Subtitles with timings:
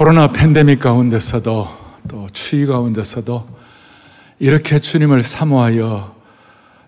[0.00, 1.68] 코로나 팬데믹 가운데서도
[2.08, 3.46] 또 추위 가운데서도
[4.38, 6.16] 이렇게 주님을 사모하여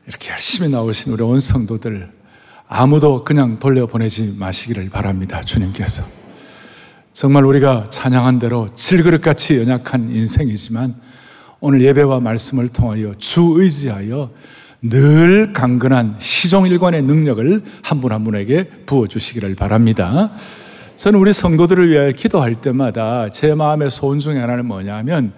[0.07, 2.09] 이렇게 열심히 나오신 우리 온 성도들
[2.69, 5.43] 아무도 그냥 돌려보내지 마시기를 바랍니다.
[5.43, 6.03] 주님께서.
[7.13, 10.95] 정말 우리가 찬양한 대로 질그릇같이 연약한 인생이지만
[11.61, 14.31] 오늘 예배와 말씀을 통하여 주 의지하여
[14.81, 20.33] 늘 강건한 시종일관의 능력을 한 분한 분에게 부어주시기를 바랍니다.
[21.03, 25.33] 저는 우리 성도들을 위하여 기도할 때마다 제 마음의 소원 중에 하나는 뭐냐면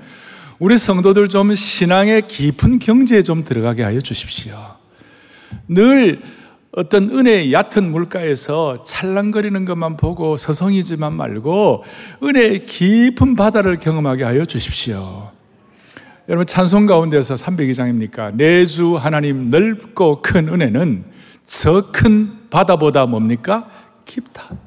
[0.59, 4.58] 우리 성도들 좀 신앙의 깊은 경지에 좀 들어가게 하여 주십시오.
[5.66, 6.20] 늘
[6.72, 11.83] 어떤 은혜의 얕은 물가에서 찰랑거리는 것만 보고 서성이지만 말고
[12.22, 15.30] 은혜의 깊은 바다를 경험하게 하여 주십시오.
[16.28, 18.36] 여러분 찬송 가운데서 302장입니까?
[18.36, 21.05] 내주 하나님 넓고 큰 은혜는
[21.46, 23.66] 저 큰 바다보다 뭡니까?
[24.05, 24.63] 깊다.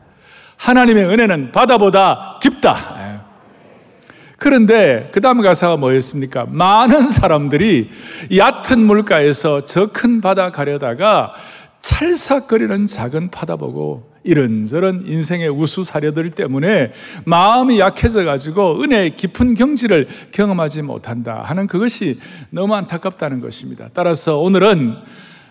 [0.58, 2.96] 하나님의 은혜는 바다보다 깊다.
[3.00, 3.18] 예.
[4.38, 6.46] 그런데 그 다음 가사가 뭐였습니까?
[6.50, 7.90] 많은 사람들이
[8.36, 11.34] 얕은 물가에서 저 큰 바다 가려다가
[11.82, 16.92] 찰싹거리는 작은 바다 보고 이런저런 인생의 우수사려들 때문에
[17.26, 23.90] 마음이 약해져 가지고 은혜의 깊은 경지를 경험하지 못한다 하는 그것이 너무 안타깝다는 것입니다.
[23.94, 24.96] 따라서 오늘은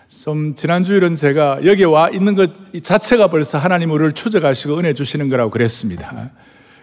[0.07, 5.51] 좀 지난주일은 제가 여기 와 있는 것 자체가 벌써 하나님 우리를 추적하시고 은혜 주시는 거라고
[5.51, 6.31] 그랬습니다.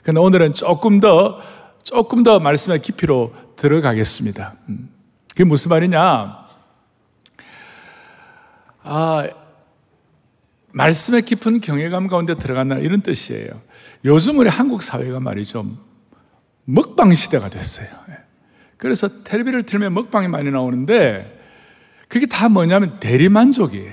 [0.02, 1.40] 근데 오늘은 조금 더
[1.82, 4.54] 조금 더 말씀의 깊이로 들어가겠습니다.
[4.68, 4.90] 음.
[5.28, 6.44] 그게 무슨 말이냐?
[8.82, 9.28] 아,
[10.72, 13.60] 말씀의 깊은 경외감 가운데 들어간다 이런 뜻이에요.
[14.04, 15.66] 요즘 우리 한국 사회가 말이죠.
[16.64, 17.86] 먹방 시대가 됐어요.
[18.10, 18.18] 예.
[18.76, 21.43] 그래서 텔레비를 틀면 먹방이 많이 나오는데
[22.14, 23.92] 그게 다 뭐냐면 대리만족이에요.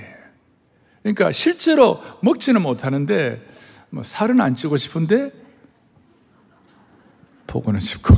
[1.02, 3.44] 그러니까 실제로 먹지는 못하는데
[3.90, 5.32] 뭐 살은 안 찌고 싶은데
[7.48, 8.14] 보고는 싶고.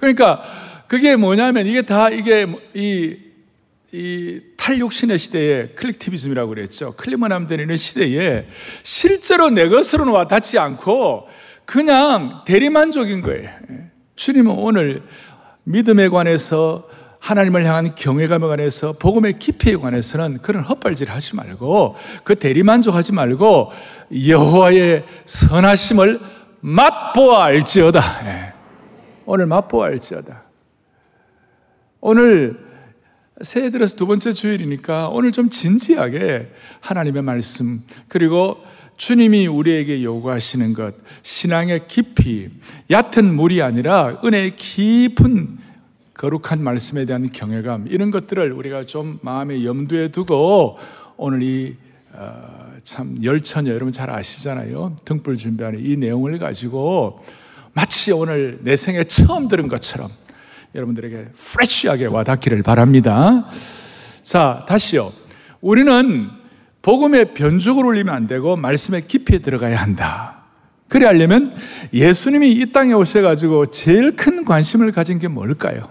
[0.00, 0.42] 그러니까
[0.88, 3.18] 그게 뭐냐면 이게 다 이게 이,
[3.92, 6.92] 이 탈육신의 시대에 클릭티비즘이라고 그랬죠.
[7.32, 8.48] 하면 되는 시대에
[8.82, 11.28] 실제로 내 것으로는 와 닿지 않고
[11.64, 13.48] 그냥 대리만족인 거예요.
[14.16, 15.04] 주님은 오늘
[15.62, 16.88] 믿음에 관해서
[17.20, 21.94] 하나님을 향한 경외감에 관해서 복음의 깊이에 관해서는 그런 헛발질 하지 말고
[22.24, 23.70] 그 대리만족하지 말고
[24.26, 26.20] 여호와의 선하심을
[26.60, 28.26] 맛보아 알지어다.
[28.26, 28.52] 예.
[29.26, 30.44] 오늘 맛보아 알지어다.
[32.00, 32.58] 오늘
[33.42, 36.50] 새해 들어서 두 번째 주일이니까 오늘 좀 진지하게
[36.80, 38.58] 하나님의 말씀 그리고
[38.96, 42.50] 주님이 우리에게 요구하시는 것 신앙의 깊이
[42.90, 45.58] 얕은 물이 아니라 은혜의 깊은
[46.20, 50.76] 거룩한 말씀에 대한 경외감 이런 것들을 우리가 좀 마음에 염두에 두고
[51.16, 51.78] 오늘 이참
[52.12, 57.24] 어, 열처녀 여러분 잘 아시잖아요 등불 준비하는 이 내용을 가지고
[57.72, 60.10] 마치 오늘 내 생에 처음 들은 것처럼
[60.74, 63.48] 여러분들에게 프레쉬하게 와닿기를 바랍니다.
[64.22, 65.12] 자 다시요
[65.62, 66.28] 우리는
[66.82, 70.39] 복음의 변죽을 올리면 안 되고 말씀의 깊이에 들어가야 한다.
[70.90, 71.54] 그래 하려면
[71.94, 75.82] 예수님이 이 땅에 오셔가지고 제일 큰 관심을 가진 게 뭘까요?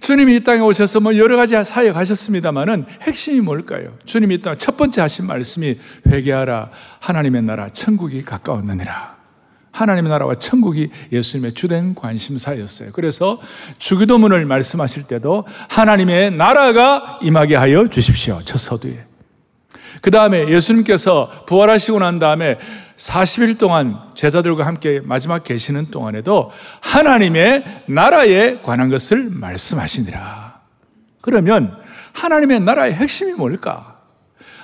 [0.00, 3.96] 주님이 이 땅에 오셔서 뭐 여러 가지 사역 하셨습니다만은 핵심이 뭘까요?
[4.04, 5.76] 주님이 이 땅 첫 번째 하신 말씀이
[6.06, 6.70] 회개하라
[7.00, 9.16] 하나님의 나라 천국이 가까웠느니라.
[9.70, 12.90] 하나님의 나라와 천국이 예수님의 주된 관심사였어요.
[12.92, 13.40] 그래서
[13.78, 18.40] 주기도문을 말씀하실 때도 하나님의 나라가 임하게 하여 주십시오.
[18.44, 19.06] 첫 서두에.
[20.00, 22.58] 그 다음에 예수님께서 부활하시고 난 다음에
[22.96, 30.60] 40일 동안 제자들과 함께 마지막 계시는 동안에도 하나님의 나라에 관한 것을 말씀하시니라.
[31.20, 31.76] 그러면
[32.12, 34.00] 하나님의 나라의 핵심이 뭘까?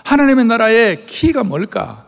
[0.05, 2.07] 하나님의 나라의 키가 뭘까?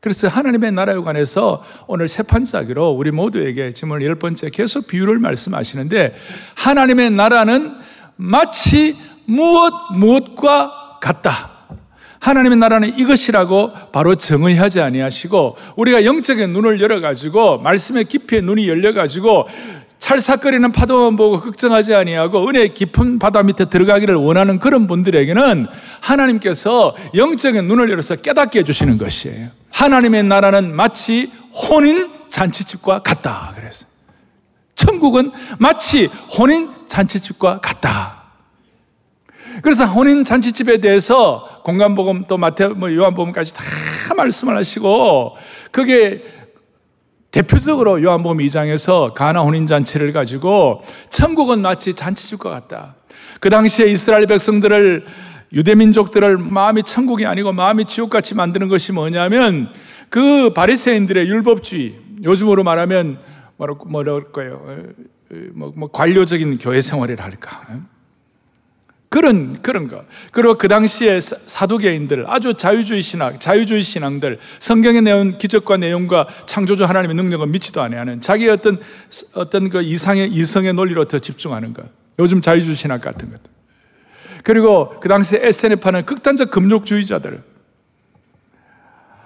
[0.00, 5.20] 그래서 하나님의 나라에 관해서 오늘 세 판짜기로 우리 모두에게 지금 오늘 열 번째 계속 비유를
[5.20, 6.14] 말씀하시는데
[6.56, 7.76] 하나님의 나라는
[8.16, 8.96] 마치
[9.26, 11.51] 무엇 무엇과 같다.
[12.22, 18.94] 하나님의 나라는 이것이라고 바로 정의하지 아니하시고 우리가 영적인 눈을 열어 가지고 말씀의 깊이의 눈이 열려
[18.94, 19.48] 가지고
[19.98, 25.66] 찰싹거리는 파도만 보고 걱정하지 아니하고 은혜의 깊은 바다 밑에 들어가기를 원하는 그런 분들에게는
[26.00, 29.48] 하나님께서 영적인 눈을 열어서 깨닫게 해주시는 것이에요.
[29.70, 33.52] 하나님의 나라는 마치 혼인 잔치집과 같다.
[33.56, 33.86] 그래서
[34.76, 36.08] 천국은 마치
[36.38, 38.11] 혼인 잔치집과 같다.
[39.62, 43.62] 그래서 혼인 잔치집에 대해서 공간복음 또 마태 뭐 요한복음까지 다
[44.14, 45.36] 말씀을 하시고
[45.70, 46.24] 그게
[47.30, 52.96] 대표적으로 요한복음 2장에서 가나 혼인 잔치를 가지고 천국은 마치 잔치집과 같다.
[53.40, 55.06] 그 당시에 이스라엘 백성들을
[55.54, 59.68] 유대 민족들을 마음이 천국이 아니고 마음이 지옥같이 만드는 것이 뭐냐면
[60.08, 63.18] 그 바리새인들의 율법주의, 요즘으로 말하면
[63.56, 64.78] 뭐랄까요?
[65.54, 67.62] 뭐, 뭐 관료적인 교회 생활을 할까?
[69.12, 70.06] 그런, 그런 거.
[70.30, 77.16] 그리고 그 당시에 사두개인들, 아주 자유주의 신학, 자유주의 신앙들, 성경에 내온 기적과 내용과 창조주 하나님의
[77.16, 78.80] 능력을 믿지도 않아하는 자기 어떤,
[79.34, 81.84] 어떤 그 이상의, 이성의 논리로 더 집중하는 것.
[82.18, 83.38] 요즘 자유주의 신학 같은 것.
[84.44, 87.42] 그리고 그 당시에 SNF하는 극단적 금욕주의자들.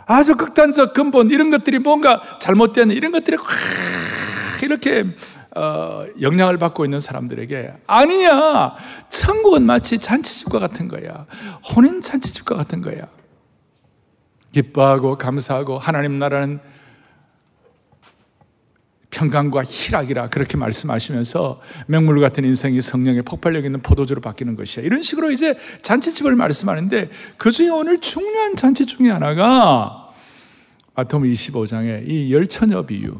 [0.07, 3.37] 아주 극단적 근본, 이런 것들이 뭔가 잘못된 이런 것들이
[4.63, 5.05] 이렇게
[5.57, 8.77] 어, 영향을 받고 있는 사람들에게 아니야
[9.09, 11.27] 천국은 마치 잔치집과 같은 거야
[11.75, 13.09] 혼인 잔치집과 같은 거야
[14.53, 16.61] 기뻐하고 감사하고 하나님 나라는
[19.11, 24.85] 평강과 희락이라 그렇게 말씀하시면서 맹물 같은 인생이 성령의 폭발력 있는 포도주로 바뀌는 것이야.
[24.85, 27.09] 이런 식으로 이제 잔치집을 말씀하는데
[27.39, 30.13] 그 중에 오늘 중요한 잔치 중에 하나가
[30.95, 33.17] 마태복음 25장의 이 열처녀 비유.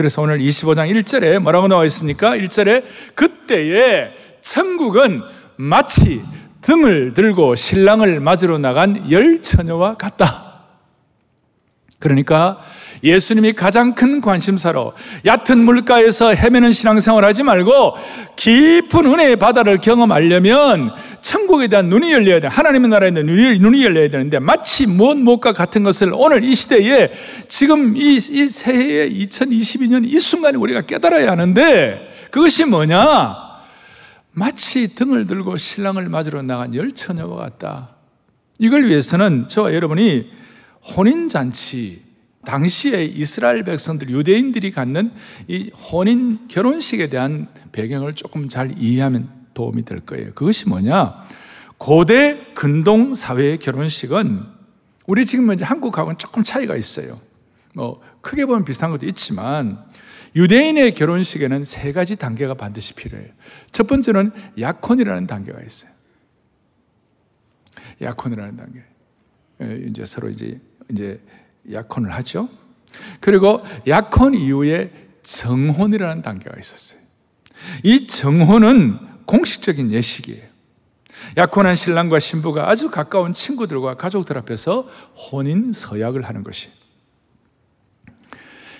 [0.00, 2.30] 그래서 오늘 25장 1절에 뭐라고 나와 있습니까?
[2.30, 5.20] 1절에 그때에 천국은
[5.56, 6.22] 마치
[6.62, 10.62] 등을 들고 신랑을 맞으러 나간 열 처녀와 같다.
[11.98, 12.60] 그러니까
[13.02, 14.92] 예수님이 가장 큰 관심사로
[15.24, 17.94] 얕은 물가에서 헤매는 신앙생활 하지 말고
[18.36, 22.48] 깊은 은혜의 바다를 경험하려면 천국에 대한 눈이 열려야 돼.
[22.48, 27.10] 하나님의 나라에 대한 눈이, 눈이 열려야 되는데 마치 무엇 무엇과 같은 것을 오늘 이 시대에
[27.48, 33.50] 지금 이, 이 새해 2022년 이 순간에 우리가 깨달아야 하는데 그것이 뭐냐?
[34.32, 37.90] 마치 등을 들고 신랑을 맞으러 나간 열 처녀와 같다.
[38.58, 40.30] 이걸 위해서는 저와 여러분이
[40.96, 42.02] 혼인잔치,
[42.44, 45.12] 당시에 이스라엘 백성들, 유대인들이 갖는
[45.46, 50.32] 이 혼인 결혼식에 대한 배경을 조금 잘 이해하면 도움이 될 거예요.
[50.34, 51.26] 그것이 뭐냐?
[51.76, 54.44] 고대 근동 사회의 결혼식은
[55.06, 57.18] 우리 지금 이제 한국하고는 조금 차이가 있어요.
[57.74, 59.84] 뭐 크게 보면 비슷한 것도 있지만
[60.36, 63.30] 유대인의 결혼식에는 세 가지 단계가 반드시 필요해요.
[63.72, 65.90] 첫 번째는 약혼이라는 단계가 있어요.
[68.00, 68.82] 약혼이라는 단계.
[69.62, 70.60] 예, 이제 서로 이제
[70.90, 71.20] 이제
[71.70, 72.48] 약혼을 하죠.
[73.20, 74.92] 그리고 약혼 이후에
[75.22, 77.00] 정혼이라는 단계가 있었어요.
[77.82, 80.50] 이 정혼은 공식적인 예식이에요.
[81.36, 84.82] 약혼한 신랑과 신부가 아주 가까운 친구들과 가족들 앞에서
[85.14, 86.68] 혼인 서약을 하는 것이.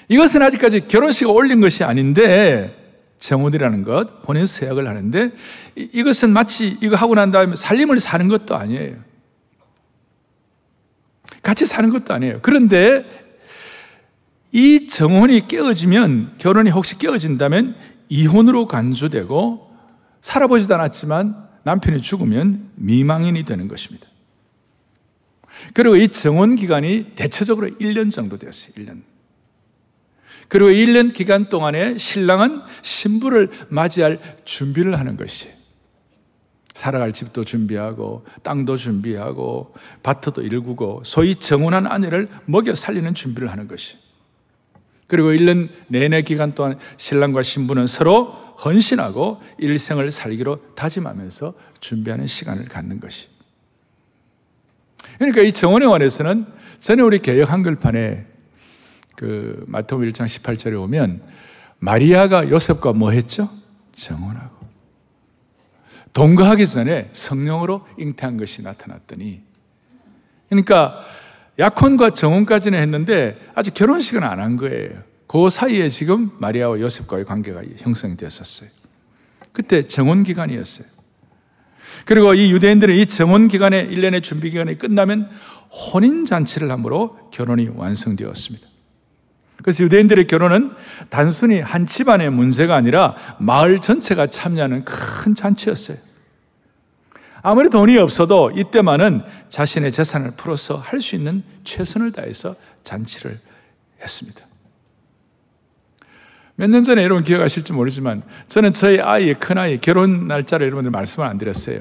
[0.08, 2.76] 이것은 아직까지 결혼식 올린 것이 아닌데
[3.20, 5.30] 정혼이라는 것, 혼인 서약을 하는데
[5.76, 8.96] 이것은 마치 이거 하고 난 다음에 살림을 사는 것도 아니에요.
[11.42, 12.38] 같이 사는 것도 아니에요.
[12.42, 13.04] 그런데
[14.52, 17.76] 이 정혼이 깨어지면, 결혼이 혹시 깨어진다면
[18.08, 19.70] 이혼으로 간주되고
[20.20, 24.06] 살아보지도 않았지만 남편이 죽으면 미망인이 되는 것입니다.
[25.74, 28.72] 그리고 이 정혼 기간이 대체적으로 1년 정도 되었어요.
[28.74, 29.02] 1년.
[30.48, 35.59] 그리고 1년 기간 동안에 신랑은 신부를 맞이할 준비를 하는 것이에요.
[36.74, 43.96] 살아갈 집도 준비하고 땅도 준비하고 밭도 일구고 소위 정혼한 아내를 먹여 살리는 준비를 하는 것이.
[45.06, 48.26] 그리고 1년 내내 기간 동안 신랑과 신부는 서로
[48.64, 53.28] 헌신하고 일생을 살기로 다짐하면서 준비하는 시간을 갖는 것이.
[55.18, 56.46] 그러니까 이 정원에 관해서는
[56.78, 58.26] 전에 우리 개혁 한글판에
[59.16, 61.22] 그 마태복음 1장 18절에 오면
[61.78, 63.48] 마리아가 요셉과 뭐 했죠?
[63.92, 64.59] 정혼하고.
[66.12, 69.42] 동거하기 전에 성령으로 잉태한 것이 나타났더니
[70.48, 71.00] 그러니까
[71.58, 75.02] 약혼과 정혼까지는 했는데 아직 결혼식은 안 한 거예요.
[75.26, 78.68] 그 사이에 지금 마리아와 요셉과의 관계가 형성이 됐었어요.
[79.52, 80.88] 그때 정혼 기간이었어요.
[82.06, 85.30] 그리고 이 유대인들은 이 정혼 기간에 1년의 준비 기간이 끝나면
[85.70, 88.66] 혼인 잔치를 함으로 결혼이 완성되었습니다.
[89.62, 90.72] 그래서 유대인들의 결혼은
[91.08, 95.96] 단순히 한 집안의 문제가 아니라 마을 전체가 참여하는 큰 잔치였어요.
[97.42, 103.38] 아무리 돈이 없어도 이때만은 자신의 재산을 풀어서 할 수 있는 최선을 다해서 잔치를
[104.02, 104.42] 했습니다.
[106.56, 111.38] 몇 년 전에 여러분 기억하실지 모르지만 저는 저희 아이의 큰아이 결혼 날짜를 여러분들 말씀을 안
[111.38, 111.80] 드렸어요.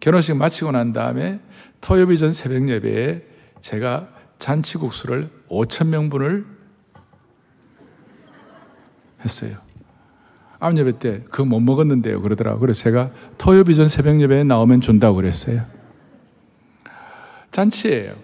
[0.00, 1.38] 결혼식 마치고 난 다음에
[1.80, 3.22] 토요일 전 새벽 예배에
[3.60, 4.08] 제가
[4.40, 6.55] 잔치국수를 5천 명분을
[9.26, 9.56] 했어요.
[10.58, 12.22] 암 예배 때 그거 못 먹었는데요.
[12.22, 12.60] 그러더라고요.
[12.60, 15.60] 그래서 제가 토요 비 전 새벽 예배에 나오면 준다고 그랬어요.
[17.50, 18.14] 잔치예요.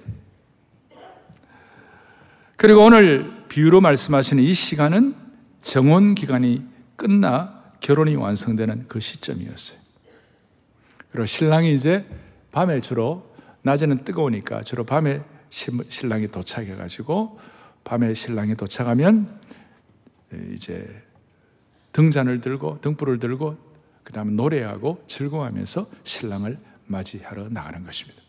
[2.56, 5.14] 그리고 오늘 비유로 말씀하시는 이 시간은
[5.62, 6.62] 정원 기간이
[6.96, 9.78] 끝나 결혼이 완성되는 그 시점이었어요.
[11.10, 12.06] 그리고 신랑이 이제
[12.52, 17.38] 밤에 주로 낮에는 뜨거우니까 주로 밤에 신랑이 도착해 가지고
[17.84, 19.40] 밤에 신랑이 도착하면
[20.54, 21.02] 이제
[21.92, 23.56] 등잔을 들고 등불을 들고
[24.04, 28.20] 그 다음에 노래하고 즐거워하면서 신랑을 맞이하러 나가는 것입니다.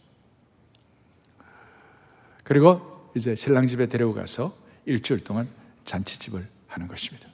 [2.43, 4.51] 그리고 이제 신랑 집에 데려가서
[4.85, 5.47] 일주일 동안
[5.85, 7.27] 잔치집을 하는 것입니다.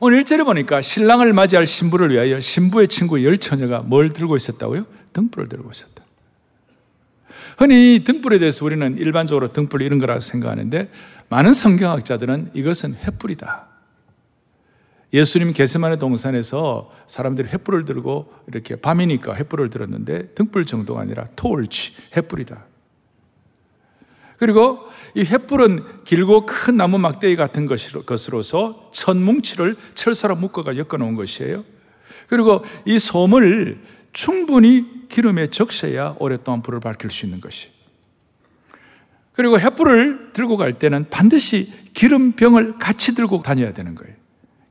[0.00, 4.86] 오늘 일절에 보니까 신랑을 맞이할 신부를 위하여 신부의 친구 열 처녀가 뭘 들고 있었다고요?
[5.12, 6.05] 등불을 들고 있었다.
[7.58, 10.90] 흔히 등불에 대해서 우리는 일반적으로 등불 이런 거라 생각하는데
[11.28, 13.64] 많은 성경학자들은 이것은 횃불이다.
[15.12, 22.58] 예수님 게세만의 동산에서 사람들이 횃불을 들고 이렇게 밤이니까 횃불을 들었는데 등불 정도가 아니라 토울치, 횃불이다.
[24.38, 24.80] 그리고
[25.14, 27.66] 이 횃불은 길고 큰 나무 막대기 같은
[28.04, 31.64] 것으로서 천뭉치를 철사로 묶어가 엮어 놓은 것이에요.
[32.28, 33.80] 그리고 이 솜을
[34.12, 37.68] 충분히 기름에 적셔야 오랫동안 불을 밝힐 수 있는 것이.
[39.32, 44.14] 그리고 횃불을 들고 갈 때는 반드시 기름병을 같이 들고 다녀야 되는 거예요.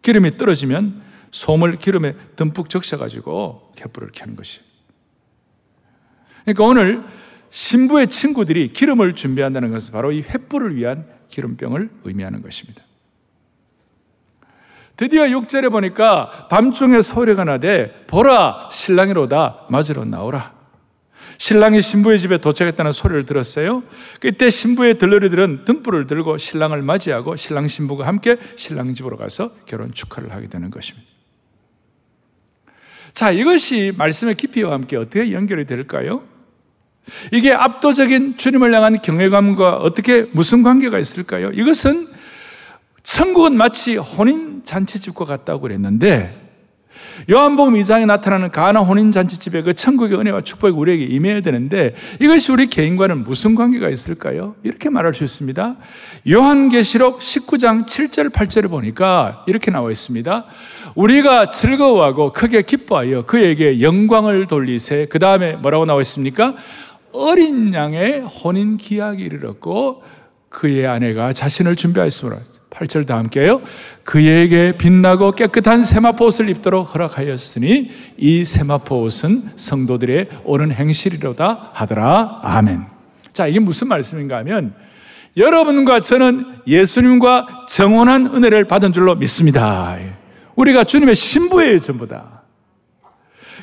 [0.02, 1.02] 기름이 떨어지면
[1.32, 4.62] 솜을 기름에 듬뿍 적셔가지고 횃불을 켜는 것이.
[6.44, 7.04] 그러니까 오늘
[7.50, 12.85] 신부의 친구들이 기름을 준비한다는 것은 바로 이 횃불을 위한 기름병을 의미하는 것입니다.
[14.98, 20.54] 드디어 6절에 보니까 밤중에 소리가 나되 보라 신랑이로다 맞으러 나오라.
[21.38, 23.84] 신랑이 신부의 집에 도착했다는 소리를 들었어요.
[24.22, 30.32] 그때 신부의 들러리들은 등불을 들고 신랑을 맞이하고 신랑 신부가 함께 신랑 집으로 가서 결혼 축하를
[30.32, 31.06] 하게 되는 것입니다.
[33.12, 36.24] 자, 이것이 말씀의 깊이와 함께 어떻게 연결이 될까요?
[37.32, 41.52] 이게 압도적인 주님을 향한 경외감과 어떻게 무슨 관계가 있을까요?
[41.52, 42.08] 이것은
[43.06, 46.42] 천국은 마치 혼인 잔치집과 같다고 그랬는데
[47.30, 52.68] 요한복음 2장에 나타나는 가나 혼인 잔치집에 그 천국의 은혜와 축복이 우리에게 임해야 되는데 이것이 우리
[52.68, 54.56] 개인과는 무슨 관계가 있을까요?
[54.64, 55.76] 이렇게 말할 수 있습니다.
[56.30, 60.46] 요한계시록 19장 7절 8절을 보니까 이렇게 나와 있습니다.
[60.96, 65.08] 우리가 즐거워하고 크게 기뻐하여 그에게 영광을 돌리세.
[65.12, 66.56] 그 다음에 뭐라고 나와 있습니까?
[67.14, 70.02] 어린 양의 혼인 기약이 이르렀고
[70.50, 72.38] 그의 아내가 자신을 준비하였으므로
[72.76, 73.62] 8절 다 함께요.
[74.04, 82.42] 그에게 빛나고 깨끗한 세마포 옷을 입도록 허락하였으니 이 세마포 옷은 성도들의 옳은 행실이로다 하더라.
[82.44, 82.86] 아멘.
[83.34, 84.74] 자, 이게 무슨 말씀인가 하면
[85.38, 89.98] 여러분과 저는 예수님과 정원한 은혜를 받은 줄로 믿습니다.
[90.56, 92.35] 우리가 주님의 신부예요, 전부 다.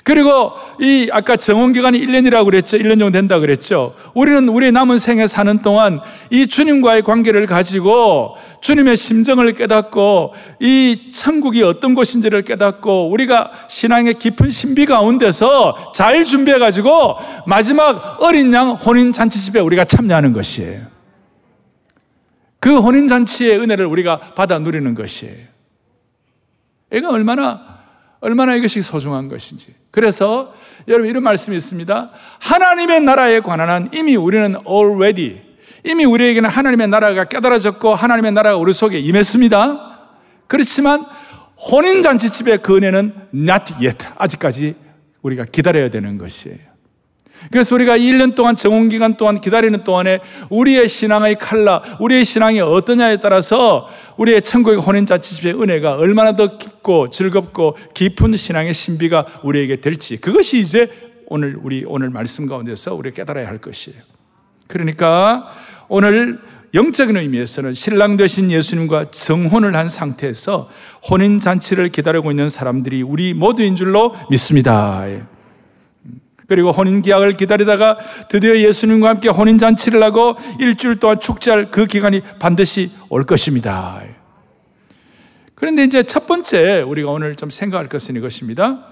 [0.04, 2.76] 그리고 이 아까 정원 기간이 1년이라고 그랬죠.
[2.76, 3.94] 1년 정도 된다 그랬죠.
[4.14, 11.62] 우리는 우리 남은 생에 사는 동안 이 주님과의 관계를 가지고 주님의 심정을 깨닫고 이 천국이
[11.62, 17.16] 어떤 곳인지를 깨닫고 우리가 신앙의 깊은 신비 가운데서 잘 준비해 가지고
[17.46, 20.80] 마지막 어린 양 혼인 잔치집에 우리가 참여하는 것이에요.
[22.58, 25.52] 그 혼인 잔치의 은혜를 우리가 받아 누리는 것이에요.
[26.92, 27.81] 이가 얼마나
[28.22, 29.74] 얼마나 이것이 소중한 것인지.
[29.90, 30.54] 그래서
[30.86, 32.10] 여러분 이런 말씀이 있습니다.
[32.38, 35.42] 하나님의 나라에 관한 한 이미 우리는 already
[35.84, 39.98] 이미 우리에게는 하나님의 나라가 깨달아졌고 하나님의 나라가 우리 속에 임했습니다.
[40.46, 41.04] 그렇지만
[41.70, 44.06] 혼인 잔치집의 그 은혜는 not yet.
[44.16, 44.76] 아직까지
[45.22, 46.71] 우리가 기다려야 되는 것이에요.
[47.50, 50.20] 그래서 우리가 1년 동안 정원 기간 동안 기다리는 동안에
[50.50, 57.10] 우리의 신앙의 칼라, 우리의 신앙이 어떠냐에 따라서 우리의 천국의 혼인 자치집의 은혜가 얼마나 더 깊고
[57.10, 60.88] 즐겁고 깊은 신앙의 신비가 우리에게 될지 그것이 이제
[61.26, 63.98] 오늘 우리 오늘 말씀 가운데서 우리 깨달아야 할 것이에요.
[64.66, 65.50] 그러니까
[65.88, 66.40] 오늘
[66.74, 70.68] 영적인 의미에서는 신랑 되신 예수님과 정혼을 한 상태에서
[71.10, 75.04] 혼인 잔치를 기다리고 있는 사람들이 우리 모두인 줄로 믿습니다.
[76.52, 77.96] 그리고 혼인기약을 기다리다가
[78.28, 84.02] 드디어 예수님과 함께 혼인 잔치를 하고 일주일 동안 축제할 그 기간이 반드시 올 것입니다.
[85.54, 88.86] 그런데 이제 첫 번째 우리가 오늘 좀 생각할 것은 이것입니다.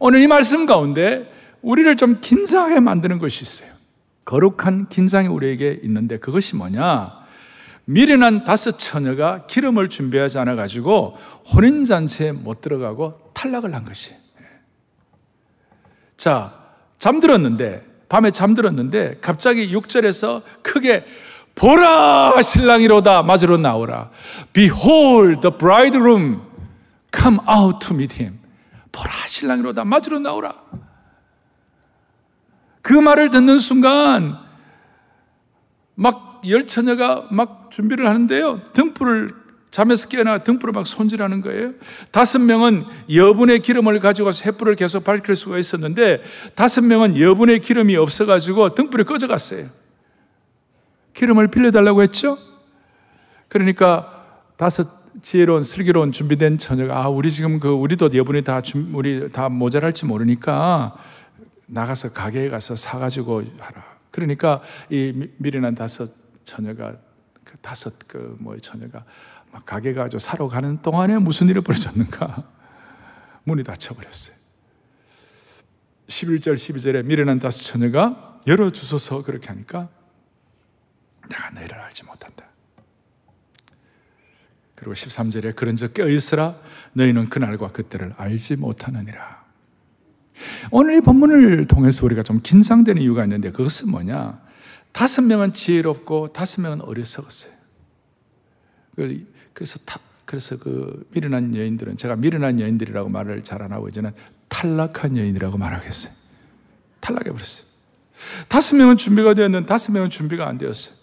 [0.00, 1.32] 오늘 이 말씀 가운데
[1.62, 3.70] 우리를 좀 긴장하게 만드는 것이 있어요.
[4.24, 7.12] 거룩한 긴장이 우리에게 있는데 그것이 뭐냐?
[7.84, 11.16] 미련한 다섯 처녀가 기름을 준비하지 않아 가지고
[11.54, 14.12] 혼인 잔치에 못 들어가고 탈락을 한 것이.
[16.16, 16.65] 자,
[16.98, 21.04] 잠들었는데, 밤에 잠들었는데, 갑자기 6절에서 크게
[21.54, 24.10] 보라 신랑이로다 맞으러 나오라.
[24.52, 26.42] Behold the bridegroom
[27.14, 28.38] come out to meet him.
[28.92, 30.54] 보라 신랑이로다 맞으러 나오라.
[32.82, 34.38] 그 말을 듣는 순간
[35.94, 38.60] 막 열처녀가 막 준비를 하는데요.
[38.74, 39.34] 등불을
[39.70, 41.72] 잠에서 깨어나 등불을 막 손질하는 거예요.
[42.10, 46.22] 다섯 명은 여분의 기름을 가지고 와서 횃불을 계속 밝힐 수가 있었는데
[46.54, 49.66] 다섯 명은 여분의 기름이 없어가지고 등불이 꺼져갔어요.
[51.14, 52.38] 기름을 빌려달라고 했죠?
[53.48, 54.24] 그러니까
[54.56, 54.88] 다섯
[55.22, 60.04] 지혜로운 슬기로운 준비된 처녀가 아 우리 지금 그 우리도 여분이 다 준, 우리 다 모자랄지
[60.04, 60.96] 모르니까
[61.66, 63.84] 나가서 가게에 가서 사가지고 하라.
[64.10, 66.10] 그러니까 이 미련한 다섯
[66.44, 66.94] 처녀가
[67.44, 69.06] 그 다섯 그 뭐 처녀가 막
[69.64, 72.44] 가게 가지고 사러 가는 동안에 무슨 일이 벌어졌는가?
[73.44, 74.36] 문이 닫혀버렸어요.
[76.08, 79.88] 11절 12절에 미련한 다섯 처녀가 열어주소서 그렇게 하니까
[81.28, 82.44] 내가 너희를 알지 못한다.
[84.74, 86.56] 그리고 13절에 그런 적 깨어있으라
[86.92, 89.44] 너희는 그날과 그때를 알지 못하느니라.
[90.70, 94.40] 오늘 이 본문을 통해서 우리가 좀 긴장되는 이유가 있는데 그것은 뭐냐?
[94.92, 97.52] 다섯 명은 지혜롭고 다섯 명은 어리석었어요.
[99.56, 104.12] 그, 그래서 타, 그래서 그 미련한 여인들은 제가 미련한 여인들이라고 말을 잘 안 하고 이제는
[104.48, 106.12] 탈락한 여인이라고 말하겠어요.
[107.00, 107.64] 탈락해 버렸어요.
[108.48, 110.94] 다섯 명은 준비가 되었는데 다섯 명은 준비가 안 되었어요.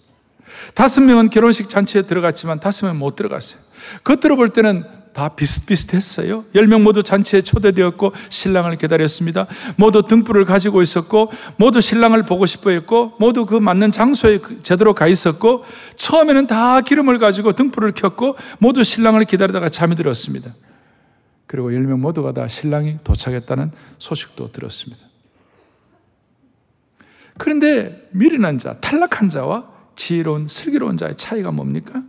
[0.75, 3.59] 다섯 명은 결혼식 잔치에 들어갔지만 다섯 명은 못 들어갔어요.
[4.03, 4.83] 겉으로 볼 때는
[5.13, 6.45] 다 비슷비슷했어요.
[6.55, 9.47] 열명 모두 잔치에 초대되었고 신랑을 기다렸습니다.
[9.77, 14.93] 모두 등불을 가지고 있었고 모두 신랑을 보고 싶어 했고 모두 그 맞는 장소에 그 제대로
[14.93, 15.63] 가 있었고
[15.95, 20.53] 처음에는 다 기름을 가지고 등불을 켰고 모두 신랑을 기다리다가 잠이 들었습니다.
[21.45, 25.05] 그리고 열명 모두가 다 신랑이 도착했다는 소식도 들었습니다.
[27.37, 32.01] 그런데 미련한 자, 탈락한 자와 지혜로운 슬기로운 자의 차이가 뭡니까?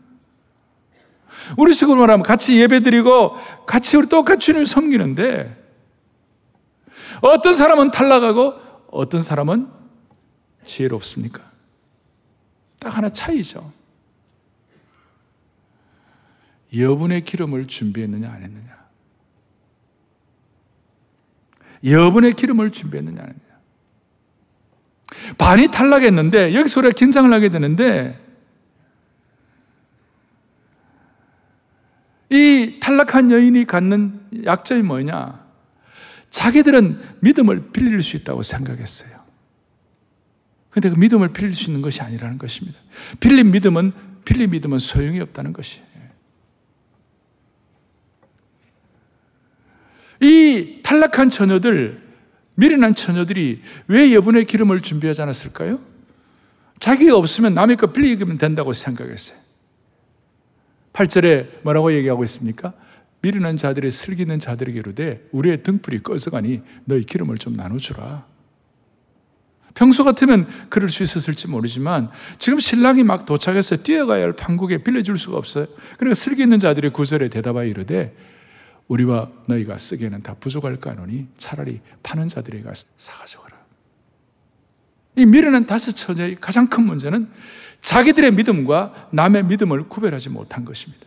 [1.57, 3.37] 우리 식으로 말하면 같이 예배 드리고
[3.67, 5.63] 같이 우리 똑같이 주님 섬기는데
[7.21, 8.55] 어떤 사람은 탈락하고
[8.91, 9.69] 어떤 사람은
[10.65, 11.43] 지혜롭습니까?
[12.79, 13.73] 딱 하나 차이죠.
[16.77, 18.75] 여분의 기름을 준비했느냐 안 했느냐.
[21.85, 23.55] 여분의 기름을 준비했느냐 안 했느냐.
[25.39, 28.19] 반이 탈락했는데 여기서 우리가 긴장을 하게 되는데
[32.35, 35.41] 이 탈락한 여인이 갖는 약점이 뭐냐?
[36.31, 39.11] 자기들은 믿음을 빌릴 수 있다고 생각했어요.
[40.71, 42.77] 근데 그 믿음을 빌릴 수 있는 것이 아니라는 것입니다.
[43.21, 43.93] 빌린 믿음은,
[44.25, 45.87] 빌린 믿음은 소용이 없다는 것이에요.
[50.21, 52.03] 이 탈락한 처녀들,
[52.57, 55.79] 미련한 처녀들이 왜 여분의 기름을 준비하지 않았을까요?
[56.81, 59.44] 자기가 없으면 남의 거 빌리면 된다고 생각했어요.
[60.95, 62.73] 8절에 뭐라고 얘기하고 있습니까?
[63.21, 68.25] 미련한 자들의 슬기는 자들에게 이르되 우리의 등불이 꺼서가니 너희 기름을 좀 나눠주라.
[69.75, 75.37] 평소 같으면 그럴 수 있었을지 모르지만 지금 신랑이 막 도착해서 뛰어가야 할 판국에 빌려줄 수가
[75.37, 75.67] 없어요.
[75.99, 78.15] 그러니까 슬기 있는 자들이 구절에 대답하여 이르되
[78.87, 83.57] 우리와 너희가 쓰기에는 다 부족할 까노니 차라리 파는 자들에게 사가져가라.
[85.17, 87.29] 이 미련한 다섯 처녀의 가장 큰 문제는
[87.85, 91.05] 자기들의 믿음과 남의 믿음을 구별하지 못한 것입니다.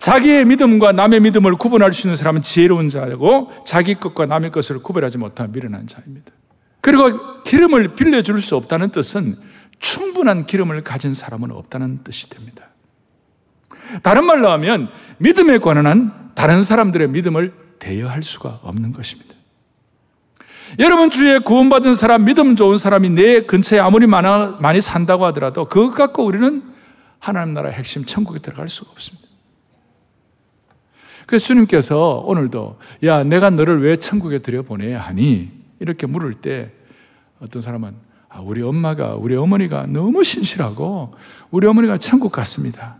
[0.00, 5.18] 자기의 믿음과 남의 믿음을 구분할 수 있는 사람은 지혜로운 자고 자기 것과 남의 것을 구별하지
[5.18, 6.32] 못한 미련한 자입니다.
[6.80, 9.36] 그리고 기름을 빌려줄 수 없다는 뜻은
[9.78, 12.64] 충분한 기름을 가진 사람은 없다는 뜻이 됩니다.
[14.02, 19.37] 다른 말로 하면 믿음에 관한 다른 사람들의 믿음을 대여할 수가 없는 것입니다.
[20.78, 25.90] 여러분 주위에 구원받은 사람, 믿음 좋은 사람이 내 근처에 아무리 많아, 많이 산다고 하더라도 그것
[25.90, 26.62] 갖고 우리는
[27.18, 29.26] 하나님 나라 핵심 천국에 들어갈 수가 없습니다.
[31.26, 36.72] 그래서 주님께서 오늘도 야 내가 너를 왜 천국에 들여보내야 하니 이렇게 물을 때
[37.40, 37.94] 어떤 사람은
[38.30, 41.14] 아, 우리 엄마가 우리 어머니가 너무 신실하고
[41.50, 42.96] 우리 어머니가 천국 갔습니다.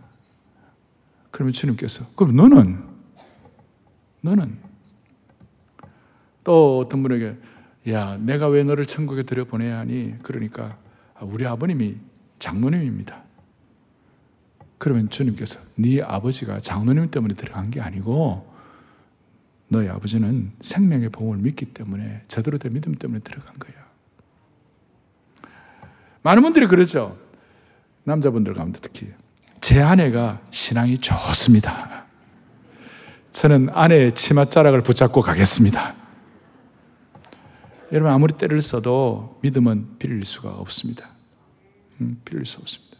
[1.31, 2.83] 그러면 주님께서 그럼 너는
[4.21, 4.57] 너는
[6.43, 7.35] 또 어떤 분에게
[7.87, 10.15] 야, 내가 왜 너를 천국에 들여보내야 하니?
[10.21, 10.77] 그러니까
[11.15, 11.97] 아, 우리 아버님이
[12.39, 13.23] 장로님입니다.
[14.77, 18.49] 그러면 주님께서 네 아버지가 장로님 때문에 들어간 게 아니고
[19.67, 23.73] 너희 아버지는 생명의 복음을 믿기 때문에 제대로 된 믿음 때문에 들어간 거야.
[26.21, 27.17] 많은 분들이 그러죠.
[28.03, 29.11] 남자분들 가운데 특히
[29.61, 32.05] 제 아내가 신앙이 좋습니다.
[33.31, 35.98] 저는 아내의 치맛자락을 붙잡고 가겠습니다.
[37.91, 41.09] 여러분 아무리 때를 써도 믿음은 빌릴 수가 없습니다.
[42.01, 42.97] 음, 빌릴 수 없습니다.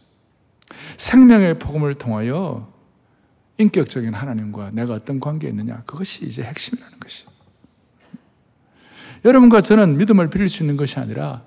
[0.96, 2.72] 생명의 복음을 통하여
[3.58, 7.26] 인격적인 하나님과 내가 어떤 관계에 있느냐 그것이 이제 핵심이라는 것이.
[9.24, 11.42] 여러분과 저는 믿음을 빌릴 수 있는 것이 아니라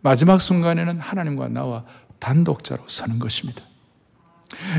[0.00, 1.84] 마지막 순간에는 하나님과 나와
[2.18, 3.62] 단독자로 서는 것입니다.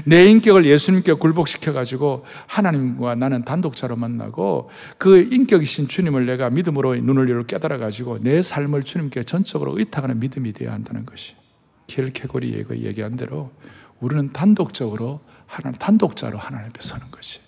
[0.05, 7.43] 내 인격을 예수님께 굴복시켜가지고 하나님과 나는 단독자로 만나고 그 인격이신 주님을 내가 믿음으로 눈을 열어
[7.43, 11.35] 깨달아가지고 내 삶을 주님께 전적으로 의탁하는 믿음이 되어야 한다는 것이.
[11.87, 13.51] 켈케고리 얘기한 대로
[13.99, 17.39] 우리는 단독적으로 하나님, 단독자로 하나님 앞에 서는 것이.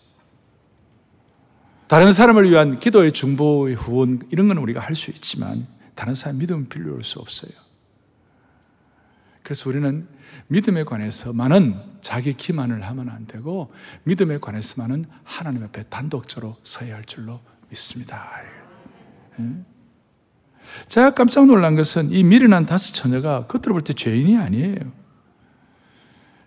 [1.88, 6.70] 다른 사람을 위한 기도의 중보의 후원, 이런 건 우리가 할 수 있지만 다른 사람 믿음은
[6.70, 7.52] 필요할 수 없어요.
[9.48, 10.06] 그래서 우리는
[10.48, 13.72] 믿음에 관해서만은 자기 기만을 하면 안 되고
[14.04, 18.30] 믿음에 관해서만은 하나님 앞에 단독적으로 서야 할 줄로 믿습니다.
[20.90, 24.92] 제가 깜짝 놀란 것은 이 미련한 다섯 처녀가 겉으로 볼 때 죄인이 아니에요.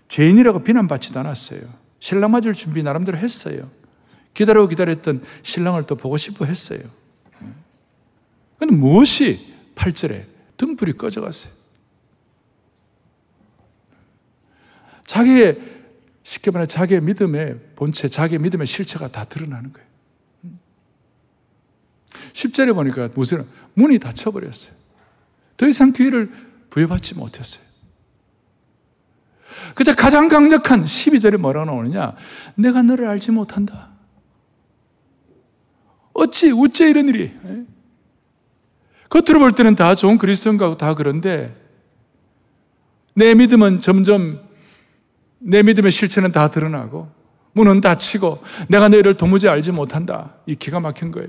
[0.09, 1.61] 죄인이라고 비난받지도 않았어요.
[2.01, 3.63] 신랑 맞을 준비 나름대로 했어요.
[4.35, 6.81] 기다리고 기다렸던 신랑을 또 보고 싶어 했어요.
[8.59, 10.27] 근데 무엇이 8절에
[10.59, 11.60] 등불이 꺼져갔어요.
[15.11, 15.59] 자기의
[16.23, 19.89] 쉽게 말해 자기의 믿음의 본체, 자기의 믿음의 실체가 다 드러나는 거예요.
[22.33, 23.45] 10절에 보니까 무슨
[23.75, 24.73] 문이 닫혀버렸어요.
[25.57, 26.31] 더 이상 기회를
[26.71, 27.65] 부여받지 못했어요.
[29.75, 32.15] 그저 가장 강력한 12절에 뭐라고 나오느냐?
[32.55, 33.89] 내가 너를 알지 못한다.
[36.13, 37.33] 어찌, 어째 이런 일이?
[39.09, 41.53] 겉으로 볼 때는 다 좋은 그리스도인가 다 그런데
[43.15, 44.49] 내 믿음은 점점
[45.41, 47.11] 내 믿음의 실체는 다 드러나고
[47.53, 50.35] 문은 닫히고 내가 너희를 도무지 알지 못한다.
[50.47, 51.29] 이 기가 막힌 거예요.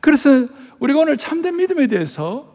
[0.00, 0.46] 그래서
[0.78, 2.54] 우리가 오늘 참된 믿음에 대해서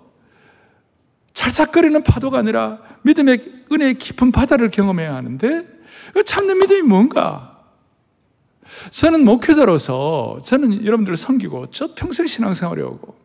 [1.33, 5.67] 찰싹거리는 파도가 아니라 믿음의 은혜의 깊은 바다를 경험해야 하는데
[6.13, 7.59] 그 참된 믿음이 뭔가?
[8.91, 13.20] 저는 목회자로서 저는 여러분들을 섬기고 저 평생 신앙생활을 하고